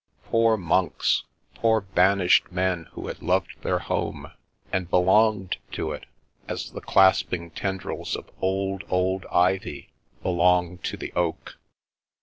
Poor 0.23 0.57
monks— 0.57 1.25
^poor 1.55 1.85
banished 1.93 2.51
men 2.51 2.85
who 2.93 3.05
had 3.05 3.21
loved 3.21 3.61
their 3.61 3.77
home, 3.77 4.31
and 4.73 4.89
belonged 4.89 5.57
to 5.71 5.91
it, 5.91 6.07
as 6.47 6.71
the 6.71 6.81
clasping 6.81 7.51
tendrils 7.51 8.15
of 8.15 8.31
old, 8.41 8.83
old 8.89 9.27
ivy 9.31 9.91
belong 10.23 10.79
to 10.79 10.97
the 10.97 11.13
oak. 11.15 11.59